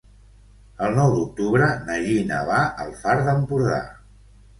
El 0.85 0.95
nou 0.99 1.11
d'octubre 1.17 1.67
na 1.89 1.97
Gina 2.05 2.39
va 2.47 2.63
al 2.85 2.89
Far 3.03 3.15
d'Empordà. 3.29 3.83